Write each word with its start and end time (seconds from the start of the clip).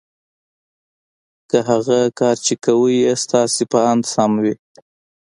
که 1.49 1.57
هغه 1.69 1.99
کار 2.19 2.35
چې 2.45 2.53
کوئ 2.63 2.95
یې 3.05 3.13
ستاسې 3.23 3.63
په 3.71 3.79
اند 3.89 4.03
سم 4.13 4.31
وي 4.43 4.53